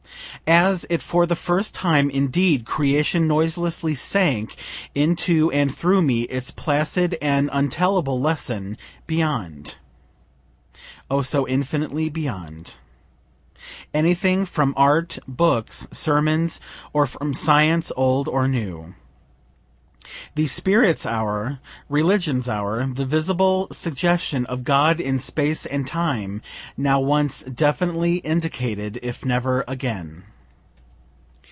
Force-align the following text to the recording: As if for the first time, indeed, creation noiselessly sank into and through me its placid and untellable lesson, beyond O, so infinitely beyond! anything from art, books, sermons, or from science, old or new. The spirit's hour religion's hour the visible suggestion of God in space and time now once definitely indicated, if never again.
As 0.47 0.85
if 0.89 1.01
for 1.01 1.25
the 1.27 1.35
first 1.35 1.73
time, 1.73 2.09
indeed, 2.09 2.65
creation 2.65 3.27
noiselessly 3.27 3.93
sank 3.95 4.55
into 4.95 5.51
and 5.51 5.73
through 5.73 6.01
me 6.01 6.23
its 6.23 6.49
placid 6.49 7.15
and 7.21 7.49
untellable 7.53 8.19
lesson, 8.19 8.77
beyond 9.05 9.75
O, 11.11 11.21
so 11.21 11.47
infinitely 11.47 12.09
beyond! 12.09 12.75
anything 13.93 14.45
from 14.45 14.73
art, 14.75 15.19
books, 15.27 15.87
sermons, 15.91 16.59
or 16.91 17.05
from 17.05 17.33
science, 17.35 17.91
old 17.95 18.27
or 18.27 18.47
new. 18.47 18.95
The 20.33 20.47
spirit's 20.47 21.05
hour 21.05 21.59
religion's 21.87 22.49
hour 22.49 22.85
the 22.87 23.05
visible 23.05 23.67
suggestion 23.71 24.45
of 24.47 24.63
God 24.63 24.99
in 24.99 25.19
space 25.19 25.65
and 25.67 25.85
time 25.85 26.41
now 26.75 26.99
once 26.99 27.43
definitely 27.43 28.15
indicated, 28.17 28.99
if 29.03 29.23
never 29.23 29.63
again. 29.67 30.25